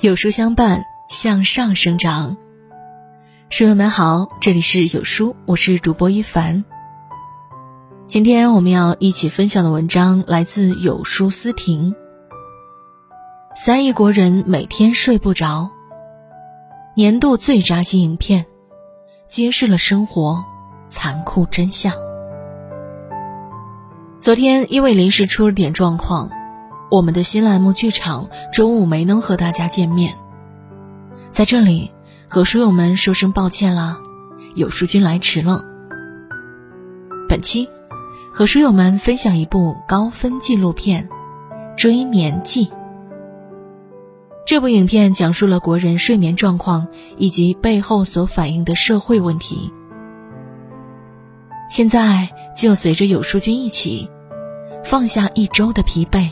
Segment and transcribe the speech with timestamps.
[0.00, 2.38] 有书相伴，向上生长。
[3.50, 6.64] 书友们好，这里是有书，我是主播一凡。
[8.06, 11.94] 今天我们要一起分享的文章来自有书思婷。
[13.54, 15.68] 三亿国人每天睡不着，
[16.96, 18.46] 年度最扎心影片，
[19.28, 20.42] 揭示了生活
[20.88, 21.92] 残酷真相。
[24.18, 26.30] 昨天因为临时出了点状况。
[26.90, 30.16] 我们的新栏目剧场中午没能和大家见面，
[31.30, 31.92] 在这里
[32.26, 33.98] 和书友们说声抱歉啦，
[34.56, 35.64] 有书君来迟了。
[37.28, 37.68] 本期
[38.34, 41.08] 和书友们分享一部高分纪录片
[41.76, 42.66] 《追眠记》。
[44.44, 49.72] 这部影片讲述了国人睡眠状况以及背后所反映的社会问题。
[51.70, 54.10] 现在就随着有书君一起
[54.82, 56.28] 放下一周的疲惫。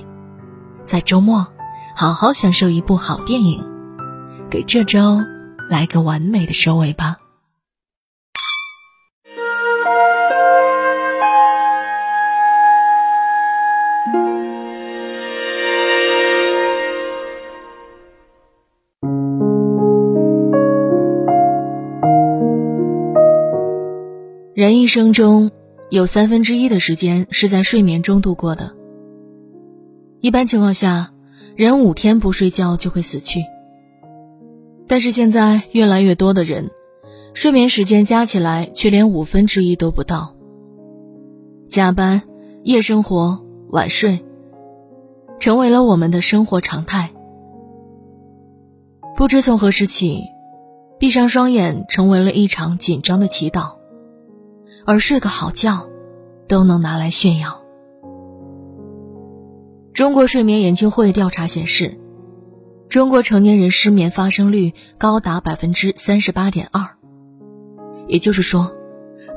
[0.88, 1.46] 在周末，
[1.94, 3.62] 好好享受一部好电影，
[4.48, 5.20] 给这周
[5.68, 7.18] 来个完美的收尾吧。
[24.54, 25.50] 人一生中
[25.90, 28.77] 有三分之一的时间是在睡眠中度过的。
[30.20, 31.12] 一般情况下，
[31.54, 33.44] 人五天不睡觉就会死去。
[34.88, 36.70] 但是现在越来越多的人，
[37.34, 40.34] 睡眠时间加起来却连五分之一都不到。
[41.68, 42.22] 加班、
[42.64, 44.24] 夜生活、晚睡，
[45.38, 47.10] 成为了我们的生活常态。
[49.14, 50.22] 不知从何时起，
[50.98, 53.76] 闭上双眼成为了一场紧张的祈祷，
[54.84, 55.88] 而睡个好觉，
[56.48, 57.62] 都能拿来炫耀。
[59.98, 61.98] 中国睡眠研究会调查显示，
[62.88, 66.90] 中国成年人失眠发生率高达百分之三十八点二，
[68.06, 68.76] 也就是说，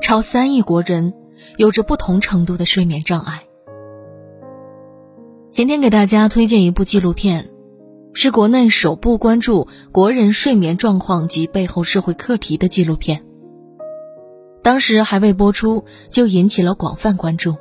[0.00, 1.14] 超三亿国人
[1.56, 3.42] 有着不同程度的睡眠障碍。
[5.50, 7.50] 今天给大家推荐一部纪录片，
[8.14, 13.24] 是国内首部关注国人睡眠状况及背后社会课题的纪录片。
[14.62, 17.56] 当时还未播出，就引起了广泛关注。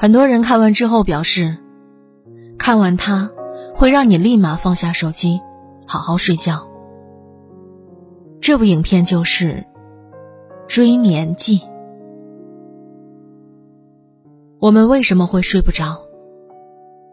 [0.00, 1.58] 很多人看完之后表示，
[2.58, 3.30] 看完它
[3.74, 5.42] 会让你立马放下手机，
[5.86, 6.66] 好好睡觉。
[8.40, 9.52] 这部影片就是
[10.66, 11.58] 《追眠记》。
[14.58, 15.98] 我们为什么会睡不着？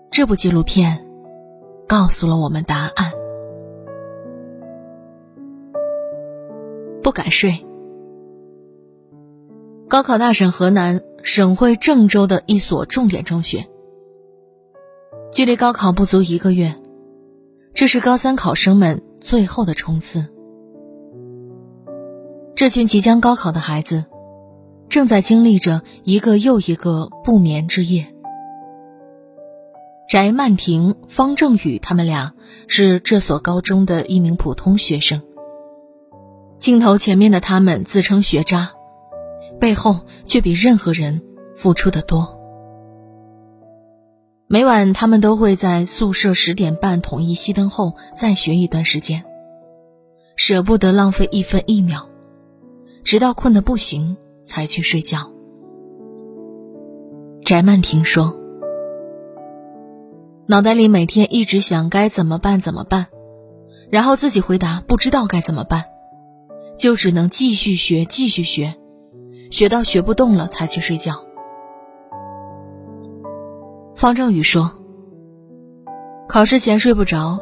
[0.09, 1.06] 这部纪录片
[1.90, 3.12] 告诉了我们答案。
[7.03, 7.66] 不敢睡。
[9.90, 11.02] 高考大省河南。
[11.24, 13.68] 省会郑州的一所重点中学，
[15.30, 16.74] 距离高考不足一个月，
[17.74, 20.26] 这是高三考生们最后的冲刺。
[22.56, 24.06] 这群即将高考的孩子，
[24.88, 28.08] 正在经历着一个又一个不眠之夜。
[30.08, 32.36] 翟曼婷、方正宇他们俩
[32.68, 35.22] 是这所高中的一名普通学生。
[36.58, 38.77] 镜头前面的他们自称学渣。
[39.59, 41.22] 背后却比任何人
[41.56, 42.35] 付出的多。
[44.47, 49.25] 每晚，他们都会在宿舍十点半统一熄灯后再学一段时间，
[50.38, 52.07] 舍不得浪费一分一秒，
[53.03, 55.31] 直到困得不行才去睡觉。
[57.44, 58.38] 翟曼婷说
[60.47, 63.07] ：“脑袋里每天一直想该怎么办怎么办，
[63.90, 65.85] 然后自己回答不知道该怎么办，
[66.79, 68.75] 就只能继续学继续学。”
[69.50, 71.24] 学到学不动了才去睡觉。
[73.96, 74.72] 方正宇说
[76.30, 77.40] ：“考试前睡不着，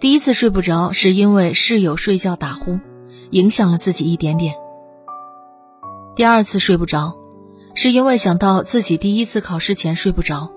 [0.00, 2.78] 第一次睡不着是因为室友睡觉打呼，
[3.30, 4.54] 影响了自己一点点。
[6.16, 7.16] 第二次睡不着，
[7.74, 10.50] 是因为想到自己第一次考试前睡不着，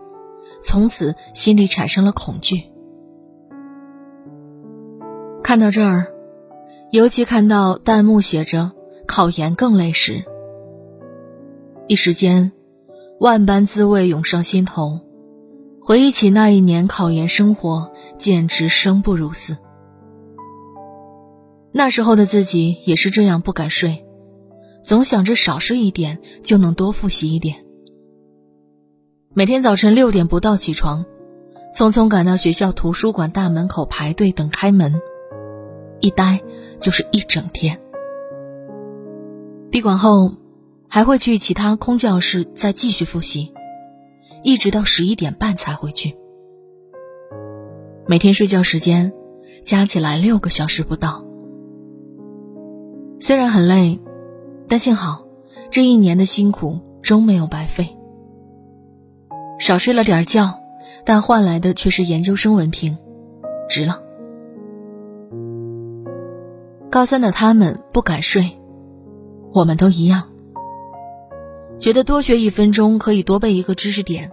[0.62, 2.72] 从此心里产生了恐惧。
[5.44, 6.08] 看到这儿，
[6.92, 8.72] 尤其看到弹幕写着
[9.06, 10.24] ‘考研更累’时。”
[11.92, 12.54] 一时间，
[13.20, 15.02] 万般滋味涌上心头，
[15.82, 19.58] 回忆起那一年考研生活，简直生不如死。
[21.74, 24.06] 那时候的自己也是这样，不敢睡，
[24.86, 27.66] 总想着少睡一点就能多复习一点。
[29.34, 31.04] 每天早晨六点不到起床，
[31.76, 34.94] 匆匆赶到学校图书馆大门口排队等开门，
[36.00, 36.40] 一待
[36.80, 37.82] 就是一整天。
[39.70, 40.32] 闭馆后。
[40.94, 43.54] 还会去其他空教室再继续复习，
[44.44, 46.18] 一直到十一点半才回去。
[48.06, 49.14] 每天睡觉时间
[49.64, 51.24] 加起来六个小时不到。
[53.22, 54.02] 虽然很累，
[54.68, 55.26] 但幸好
[55.70, 57.96] 这一年的辛苦终没有白费。
[59.60, 60.60] 少睡了点觉，
[61.06, 62.98] 但换来的却是研究生文凭，
[63.70, 64.04] 值了。
[66.90, 68.60] 高三的他们不敢睡，
[69.54, 70.31] 我们都一样。
[71.82, 74.32] 觉得多学一分钟可以多背一个知识点，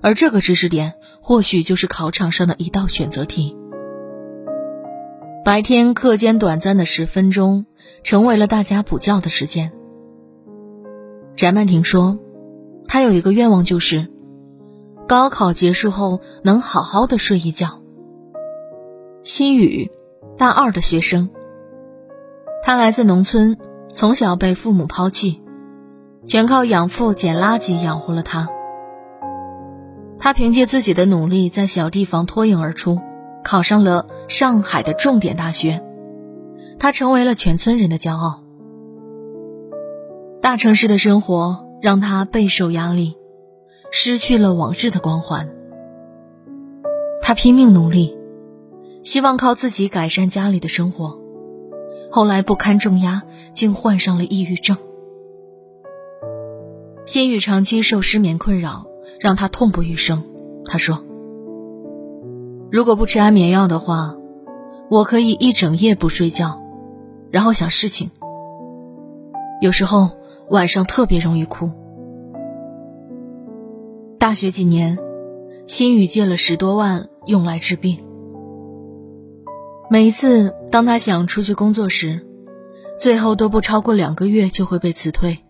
[0.00, 3.54] 而这个知识点或许就是考场上的一道选择题。
[5.44, 7.66] 白天课间短暂的十分钟，
[8.02, 9.70] 成为了大家补觉的时间。
[11.36, 12.18] 翟曼婷说
[12.88, 14.08] ：“她有一个愿望，就是
[15.06, 17.82] 高考结束后能好好的睡一觉。”
[19.22, 19.90] 心雨，
[20.38, 21.28] 大二的学生。
[22.62, 23.58] 他来自农村，
[23.92, 25.41] 从小被父母抛弃，
[26.24, 28.48] 全靠养父捡垃圾养活了他。
[30.18, 33.00] 他凭借自己的努力，在小地方脱颖而出，
[33.42, 35.82] 考上了上海的重点大学。
[36.78, 38.44] 他成为了全村人的骄傲。
[40.40, 43.16] 大城市的生活让他备受压力，
[43.90, 45.48] 失去了往日的光环。
[47.20, 48.16] 他拼命努力，
[49.02, 51.18] 希望靠自己改善家里的生活。
[52.12, 53.22] 后来不堪重压，
[53.54, 54.76] 竟患上了抑郁症。
[57.12, 58.86] 心雨长期受失眠困扰，
[59.20, 60.24] 让他痛不欲生。
[60.64, 61.04] 他说
[62.72, 64.16] ：“如果不吃安眠药的话，
[64.88, 66.62] 我可以一整夜不睡觉，
[67.30, 68.10] 然后想事情。
[69.60, 70.12] 有时候
[70.48, 71.70] 晚上特别容易哭。”
[74.18, 74.98] 大学几年，
[75.66, 77.98] 心雨借了十多万用来治病。
[79.90, 82.26] 每一次当他想出去工作时，
[82.98, 85.40] 最后都不超过两个月就会被辞退，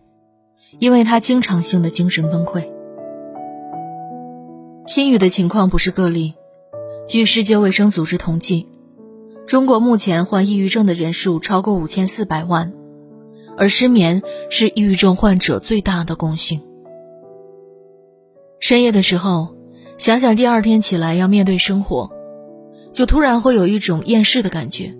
[0.79, 2.67] 因为他经常性的精神崩溃。
[4.85, 6.33] 心雨的情况不是个例，
[7.07, 8.67] 据世界卫生组织统计，
[9.45, 12.73] 中国目前患抑郁症的人数超过五千四百万，
[13.57, 16.61] 而失眠是抑郁症患者最大的共性。
[18.59, 19.55] 深夜的时候，
[19.97, 22.11] 想想第二天起来要面对生活。
[22.91, 24.93] 就突然会有一种厌世的感觉，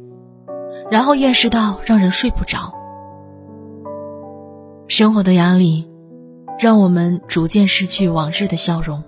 [0.89, 2.73] 然后厌世到让人睡不着。
[4.95, 5.87] 生活的压力，
[6.59, 9.03] 让我们逐渐失去往日的笑容，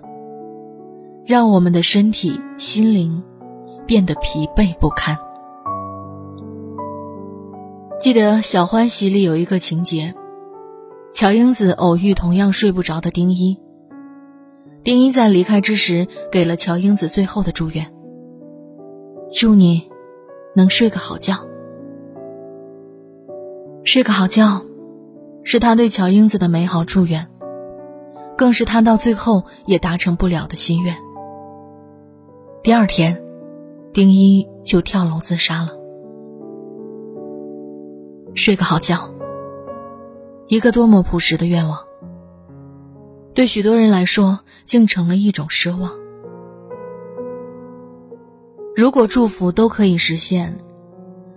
[1.24, 3.22] 让我们的身体、心灵
[3.86, 5.16] 变得疲惫不堪。
[8.00, 10.12] 记得《小欢喜》里有一个情节，
[11.12, 13.56] 乔英子偶遇同样睡不着的丁一，
[14.82, 17.94] 丁一在离开之时给了乔英子最后的祝愿。
[19.32, 19.88] 祝你
[20.56, 21.46] 能睡个好觉。
[23.84, 24.65] 睡个好觉，
[25.48, 27.28] 是他对乔英子的美好祝愿，
[28.36, 30.96] 更是他到最后也达成不了的心愿。
[32.64, 33.22] 第二天，
[33.92, 35.68] 丁一就跳楼自杀了。
[38.34, 39.14] 睡个好觉，
[40.48, 41.78] 一个多么朴实的愿望，
[43.32, 45.92] 对许多人来说，竟成了一种奢望。
[48.74, 50.58] 如果祝福都可以实现，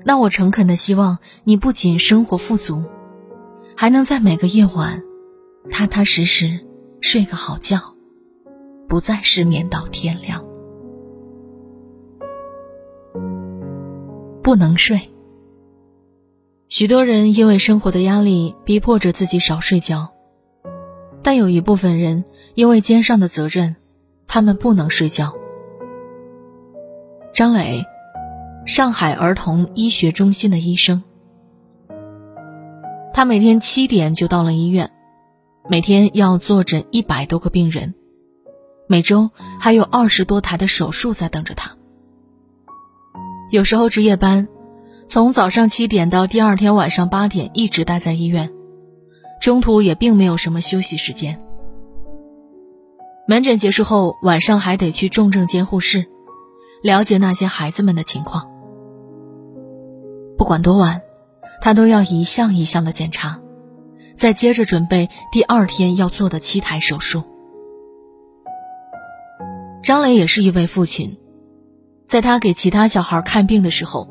[0.03, 2.85] 那我诚恳的希望你不仅生活富足，
[3.81, 5.01] 还能在每个夜晚，
[5.69, 6.59] 踏踏实实
[6.99, 7.95] 睡个好觉，
[8.89, 10.44] 不再失眠到天亮。
[14.44, 14.99] 不能睡。
[16.68, 20.09] 许多人因为生活的压力，逼迫着自己少睡觉，
[21.23, 22.25] 但有一部分人
[22.56, 23.77] 因为肩上的责任，
[24.27, 25.33] 他们不能睡觉。
[27.31, 27.85] 张磊，
[28.65, 31.01] 上海儿童医学中心的医生。
[33.19, 34.92] 他每天七点就到了医院，
[35.68, 37.94] 每天要坐诊一百多个病人，
[38.88, 41.76] 每周还有二十多台的手术在等着他。
[43.52, 44.47] 有时候值夜班，
[45.06, 48.54] 从早上七点到第二天晚上八点，一直待在医院，
[49.42, 51.42] 中途也并没有什么休息时间。
[53.28, 56.06] 门诊结束后，晚上还得去重症监护室。
[56.81, 58.49] 了解那些孩子们的情况，
[60.38, 61.02] 不管多晚，
[61.61, 63.39] 他都要一项一项的检查，
[64.16, 67.23] 再接着准备第二天要做的七台手术。
[69.83, 71.18] 张磊也是一位父亲，
[72.06, 74.07] 在他给其他小孩看病的时候，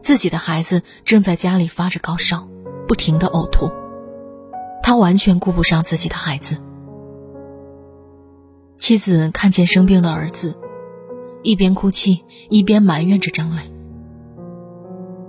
[0.00, 2.48] 自己的孩子正在家里发着高烧，
[2.86, 3.70] 不停的呕吐，
[4.82, 6.56] 他完全顾不上自己的孩子。
[8.78, 10.58] 妻子看见生病的儿子。
[11.44, 13.62] 一边哭泣，一边埋怨着张磊，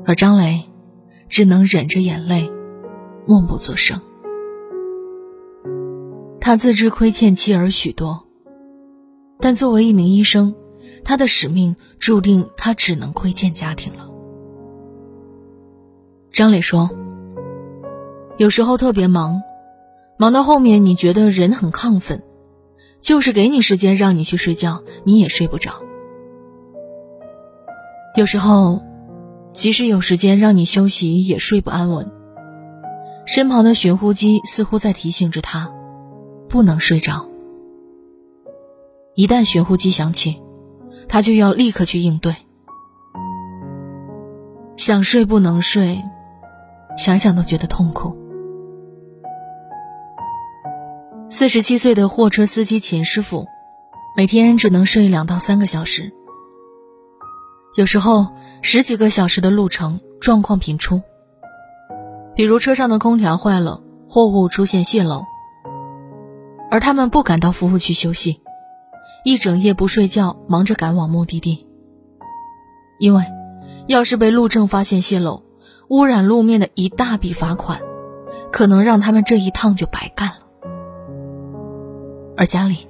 [0.07, 0.65] 而张磊
[1.29, 2.51] 只能忍着眼泪，
[3.25, 4.01] 默不作声。
[6.41, 8.25] 他自知亏欠妻儿许多，
[9.39, 10.55] 但作为一名医生，
[11.03, 14.09] 他的使命注定他只能亏欠家庭了。
[16.31, 16.89] 张磊说
[18.37, 19.41] ：“有时候特别忙，
[20.17, 22.23] 忙到后面你觉得人很亢奋，
[22.99, 25.73] 就是给你时间让你去睡觉，你也睡不着。
[28.15, 28.81] 有时候，
[29.51, 32.11] 即使有时间让你休息，也睡不安稳。
[33.25, 35.71] 身旁的寻呼机似乎在提醒着他，
[36.47, 37.27] 不能睡着。
[39.15, 40.41] 一旦寻呼机响起，
[41.07, 42.35] 他就要立刻去应对。
[44.75, 46.01] 想睡不能睡。”
[46.97, 48.17] 想想都觉得痛苦。
[51.29, 53.45] 四十七岁的货车司机秦师傅，
[54.17, 56.11] 每天只能睡两到三个小时，
[57.75, 58.27] 有时候
[58.61, 61.01] 十几个小时的路程，状况频出。
[62.35, 65.23] 比如车上的空调坏了，货物出现泄漏，
[66.71, 68.41] 而他们不敢到服务区休息，
[69.23, 71.67] 一整夜不睡觉，忙着赶往目的地。
[72.97, 73.23] 因为，
[73.87, 75.43] 要是被路政发现泄漏，
[75.89, 77.79] 污染路面的一大笔罚款，
[78.51, 80.35] 可能让他们这一趟就白干了。
[82.35, 82.87] 而家里，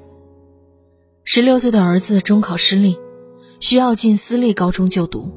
[1.24, 3.00] 十六岁的儿子中考失利，
[3.60, 5.32] 需要进私立高中就读。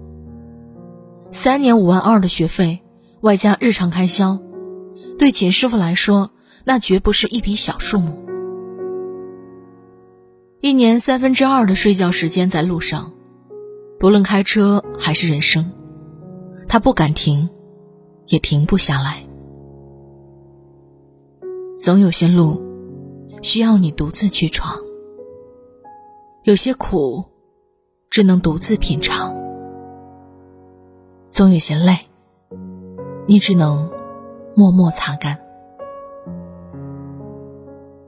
[1.31, 2.83] 三年五万二的学费，
[3.21, 4.39] 外加日常开销，
[5.19, 6.31] 对秦师傅来说，
[6.65, 8.23] 那绝不是一笔小数目。
[10.61, 13.13] 一年三分之二的睡觉时间在路上，
[13.99, 15.73] 不论开车还是人生。
[16.69, 17.51] 他不敢停，
[18.29, 19.27] 也停不下来。
[21.79, 22.63] 总有些路
[23.43, 24.79] 需要你独自去闯，
[26.45, 27.25] 有些苦
[28.13, 29.35] 只能独自品尝。
[31.31, 31.97] 总有些泪，
[33.27, 33.91] 你只能
[34.55, 35.39] 默默擦干。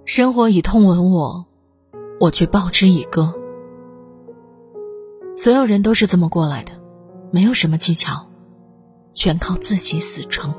[0.04, 1.46] 生活以痛吻我，
[2.20, 3.32] 我却报之以歌。
[5.34, 6.72] 所有人都是这么过来的，
[7.30, 8.26] 没有什么技巧。
[9.14, 10.52] 全靠自己死撑。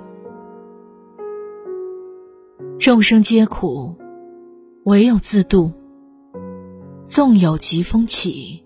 [2.80, 3.94] 众生皆苦，
[4.86, 5.72] 唯有自渡。
[7.06, 8.65] 纵有疾风起，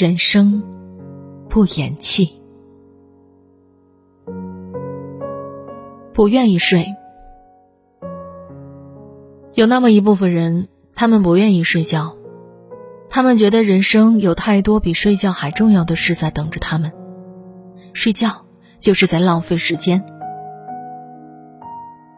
[0.00, 0.62] 人生
[1.50, 2.40] 不言弃。
[6.14, 6.86] 不愿意睡，
[9.54, 12.16] 有那么一部分人，他们不愿意睡觉，
[13.10, 16.92] 他们觉得人生有太多比睡觉还重要的事在等着他们，
[17.92, 18.44] 睡觉。
[18.78, 20.04] 就是在浪费时间。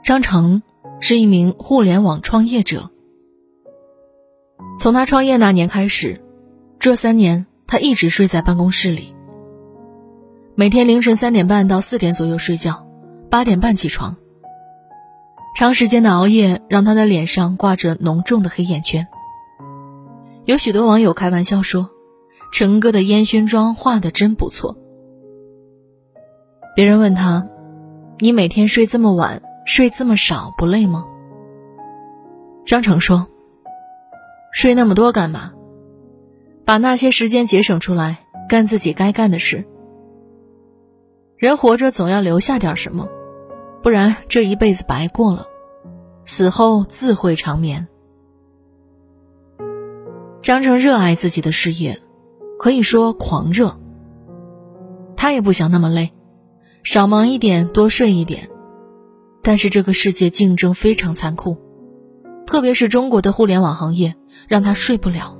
[0.04, 0.62] 张成
[1.00, 2.90] 是一名互联网创业者。
[4.78, 6.22] 从他创业那年开始，
[6.78, 9.14] 这三年他一直睡在办公室里，
[10.56, 12.84] 每天凌晨三点半到四点左右睡觉，
[13.30, 14.16] 八点半起床。
[15.56, 19.06] 长时间的熬夜让他的脸上挂着浓重的黑眼圈。
[20.46, 21.90] 有许多网友开玩笑说
[22.52, 24.76] ：“成哥的烟熏妆画的真不错。”
[26.74, 27.46] 别人问他
[28.18, 31.06] ：“你每天睡这么晚，睡这么少，不累吗？”
[32.66, 33.28] 张成说
[34.50, 35.52] ：“睡那么多干嘛？
[36.70, 39.66] 把那些时间节省出来，干自己该干的事。
[41.36, 43.08] 人活着总要留下点什么，
[43.82, 45.48] 不然这一辈子白过了，
[46.24, 47.88] 死后自会长眠。”
[50.42, 52.00] 张成热爱自己的事业，
[52.56, 53.76] 可以说狂热。
[55.16, 56.12] 他也不想那么累。
[56.84, 58.48] 少忙一点，多睡一点。
[59.42, 61.56] 但是这个世界竞争非常残酷，
[62.46, 64.14] 特别是中国的互联网行业，
[64.46, 65.36] 让他睡不了。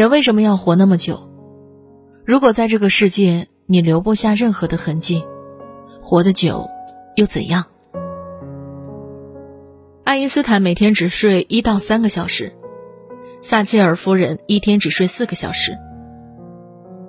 [0.00, 1.28] 人为什么要活那么久？
[2.24, 5.22] 如果在这个世界你留不下任何的痕迹，
[6.00, 6.70] 活得久
[7.16, 7.66] 又怎样？
[10.02, 12.54] 爱因斯坦每天只睡一到三个小时，
[13.42, 15.76] 撒切尔夫人一天只睡四个小时。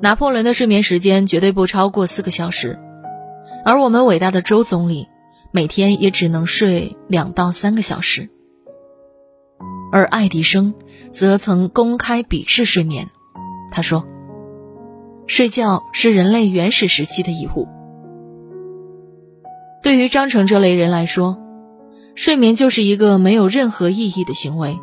[0.02, 2.78] 拿破仑的睡眠时间绝对不超过四个小时，
[3.64, 5.08] 而我们伟大的周总理
[5.52, 8.30] 每天也只能睡两到三个小时。
[9.92, 10.74] 而爱迪生
[11.12, 13.10] 则曾公开鄙视睡眠，
[13.72, 14.06] 他说
[15.28, 17.68] ：“睡觉是人类原始时期的遗物。”
[19.84, 21.38] 对于张成这类人来说，
[22.16, 24.80] 睡眠就是一个没有任何意义的行为，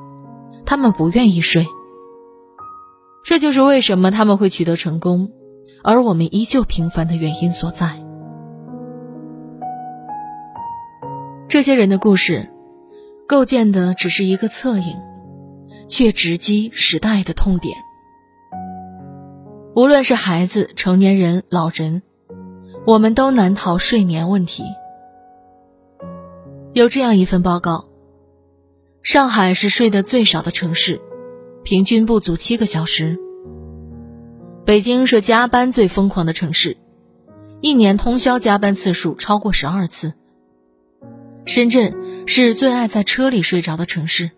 [0.67, 1.67] 他们不愿意睡。
[3.25, 5.31] 这就是为什么他们会取得成功，
[5.85, 8.03] 而我们依旧平凡的原因所在。
[11.49, 12.51] 这些人的故事，
[13.29, 14.97] 构建的只是一个侧影，
[15.87, 17.77] 却直击时代的痛点。
[19.77, 22.01] 无论是孩子、成年人、老人，
[22.87, 24.65] 我们都难逃睡眠问题。
[26.73, 27.91] 有这样一份报告：
[29.03, 31.03] 上海是睡得最少的城市。
[31.63, 33.19] 平均不足七个小时。
[34.65, 36.79] 北京是加班最疯狂的城市，
[37.61, 40.15] 一年通宵加班次数超过十二次。
[41.49, 44.33] 深圳是最爱在车里睡着的城市，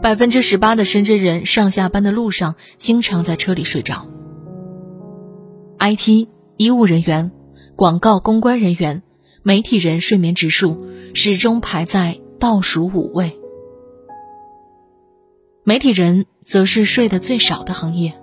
[0.00, 4.08] 百分之十八的深圳人上下班的路上经常在车里睡着。
[5.78, 7.30] IT、医务人员、
[7.76, 9.02] 广告公关人员、
[9.42, 13.38] 媒体人睡眠指数始终排在倒数五位，
[15.62, 18.14] 媒体人则是睡得最少的行业。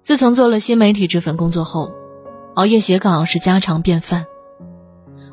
[0.00, 1.92] 自从做了新媒体这份工作后，
[2.54, 4.24] 熬夜写稿是家常便饭。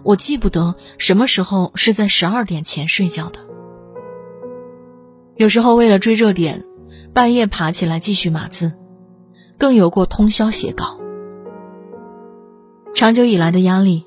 [0.04, 3.40] 我记不得什么时候是在十二点前睡觉的。
[5.36, 6.66] 有时候为了追热点，
[7.14, 8.74] 半夜爬起来继续码字，
[9.58, 11.00] 更有过通宵写稿。
[12.94, 14.06] 长久以来的压力，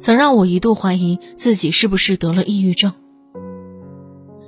[0.00, 2.92] 曾让我一度怀疑自己是不是得了抑郁症。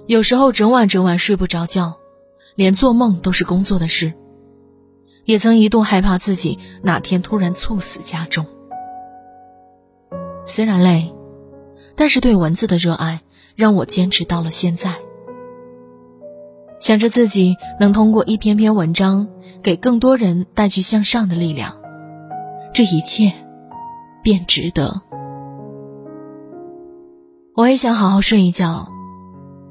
[0.06, 1.98] 有时候整晚整晚睡不着觉，
[2.54, 4.12] 连做梦都是工作的事。
[5.24, 8.46] 也曾一度害怕自己哪天突然猝死家中。
[10.46, 11.12] 虽然累，
[11.96, 13.20] 但是对文字的热爱
[13.54, 14.94] 让我坚持到了现在。
[16.80, 19.28] 想着自己能通过一篇篇文章
[19.62, 21.76] 给更多人带去向上的力量，
[22.74, 23.32] 这一切
[24.22, 25.00] 便值得。
[27.54, 28.88] 我也想好好睡一觉，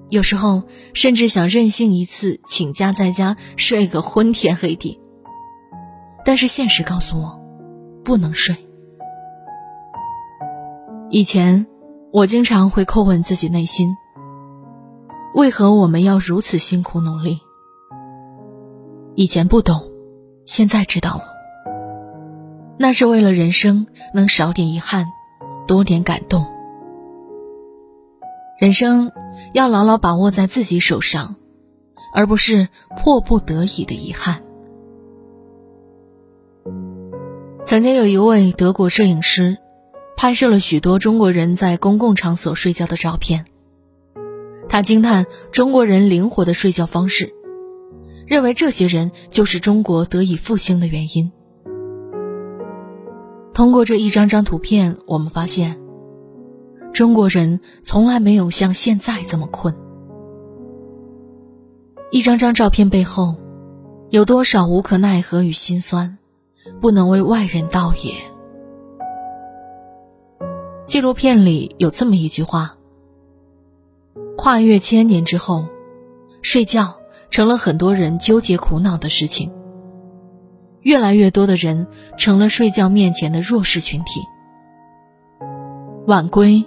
[0.09, 0.63] 有时候
[0.93, 4.99] 甚至想任性一次，请假在家睡个昏天黑地。
[6.25, 7.39] 但是现实告诉我，
[8.03, 8.55] 不能睡。
[11.15, 11.67] 以前，
[12.11, 13.95] 我经常会叩问自己内心：
[15.35, 17.39] 为何我们要如此辛苦努力？
[19.13, 19.91] 以前不懂，
[20.43, 21.23] 现在知道了。
[22.79, 25.05] 那是为了人生能少点遗憾，
[25.67, 26.47] 多点感动。
[28.57, 29.11] 人生
[29.53, 31.35] 要牢牢把握在自己手上，
[32.15, 34.41] 而不是迫不得已的遗憾。
[37.63, 39.59] 曾经有一位德国摄影师，
[40.23, 43.43] 拍摄了许多中国人在公共场所睡觉的照片。
[44.69, 47.33] 他惊叹中国人灵活的睡觉方式，
[48.25, 51.29] 认为这些人就是中国得以复兴的原因。
[53.53, 55.77] 通过这一张张图片，我们发现，
[56.93, 59.75] 中国人从来没有像现在这么困。
[62.11, 63.35] 一张张照片背后，
[64.09, 66.17] 有多少无可奈何与心酸？
[66.79, 68.13] 不能为外人道也。
[70.85, 72.75] 纪录片里有这么一句话：
[74.37, 75.65] 跨越千年之后，
[76.41, 76.97] 睡觉
[77.29, 79.51] 成了很多人纠结苦恼的事情。
[80.81, 84.19] 越来越多的人成了睡觉面前的弱势群体，
[86.05, 86.65] 晚归、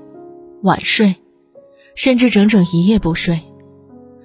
[0.62, 1.14] 晚睡，
[1.94, 3.42] 甚至整整一夜不睡，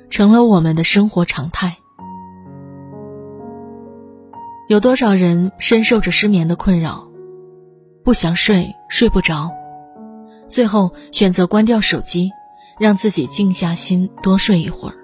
[0.10, 1.76] 成了我们的生活常态。
[4.70, 7.10] 有多少人深受着失眠的困扰，
[8.06, 9.52] 不想睡，睡不着，
[10.52, 12.32] 最后选择关掉手机，
[12.78, 14.96] 让自己静下心多睡一会儿。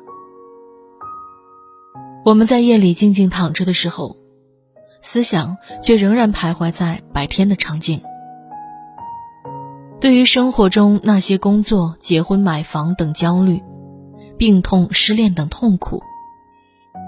[2.26, 4.18] 我们在夜里静静躺着的时候，
[5.02, 8.02] 思想却仍然徘徊在白天的场景。
[10.02, 13.64] 对于生活中那些工作、结婚、买房等焦虑，
[14.38, 16.04] 病痛、失恋等痛苦。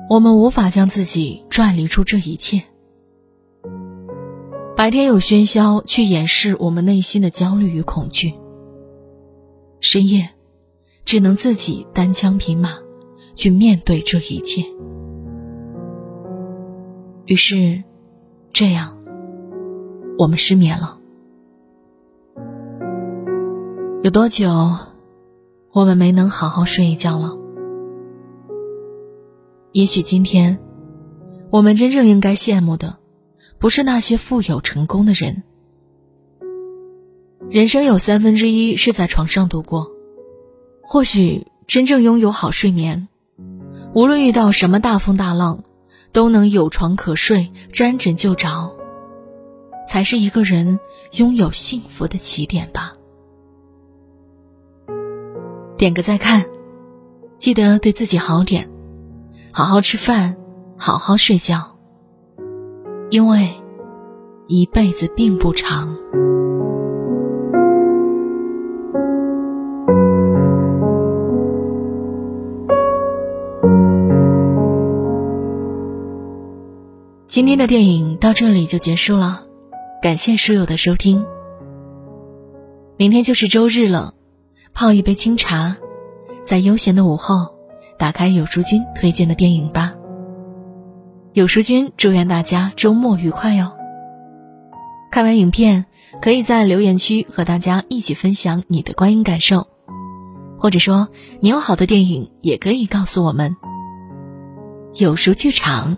[0.10, 2.63] 我们无法将自己转离出这一切。
[4.80, 8.34] 白天有喧嚣去掩饰我们内心的焦虑与恐惧，
[9.82, 10.30] 深夜
[11.04, 12.78] 只能自己单枪匹马
[13.36, 14.63] 去面对这一切。
[17.26, 17.84] 于是，
[18.54, 18.98] 这样，
[20.18, 20.98] 我们失眠了。
[24.02, 24.50] 有多久，
[25.74, 27.38] 我们没能好好睡一觉了？
[29.74, 30.58] 也许今天，
[31.50, 32.96] 我们真正应该羡慕的，
[33.60, 35.43] 不是那些富有成功的人。
[37.50, 39.91] 人生有三分之一是在床上度过，
[40.82, 43.08] 或许真正拥有好睡眠，
[43.93, 45.63] 无论遇到什么大风大浪，
[46.12, 48.76] 都能有床可睡，沾枕就着，
[49.88, 50.80] 才是一个人
[51.12, 52.93] 拥有幸福的起点吧。
[55.78, 56.45] 点个再看，
[57.38, 58.69] 记得对自己好点。
[59.52, 60.38] 好好吃饭，
[60.78, 61.79] 好好睡觉，
[63.12, 63.50] 因为
[64.45, 65.95] 一辈子并不长。
[77.26, 79.45] 今天的电影到这里就结束了，
[80.04, 81.26] 感谢书友的收听。
[82.95, 84.13] 明天就是周日了，
[84.74, 85.78] 泡一杯清茶，
[86.43, 87.58] 在悠闲的午后。
[87.98, 89.88] 打开有书君推荐的电影吧。
[91.39, 93.71] 有书君祝愿大家周末愉快哟！
[95.10, 95.86] 看完影片，
[96.21, 99.65] 可以在留言区和大家一起分享你的观影感受，
[100.58, 101.08] 或者说
[101.39, 103.56] 你有好的电影，也可以告诉我们。
[104.95, 105.95] 有书剧场，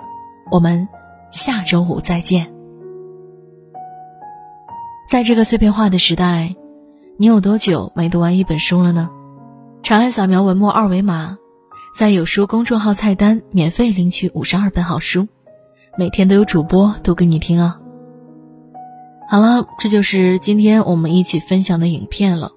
[0.52, 0.88] 我们
[1.32, 2.54] 下周五再见。
[5.10, 6.56] 在这个碎片化的时代，
[7.18, 9.10] 你有多久没读完一本书了呢？
[9.82, 11.40] 长按扫描文末二维码。
[11.96, 15.28] 在有书公众号菜单免费领取五十二本好书，
[15.98, 17.80] 每天都有主播读给你听啊。
[19.30, 22.52] 好了，这就是今天我们一起分享的影片了。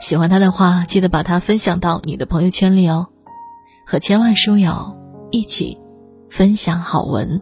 [0.00, 3.08] 喜欢它的话，记得把它分享到你的朋友圈里哦，
[3.86, 4.96] 和千万书友
[5.30, 5.78] 一起
[6.30, 7.40] 分享好文。